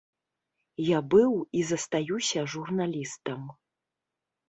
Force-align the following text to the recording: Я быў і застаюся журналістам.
Я 0.83 0.99
быў 1.15 1.31
і 1.61 1.63
застаюся 1.73 2.49
журналістам. 2.57 3.41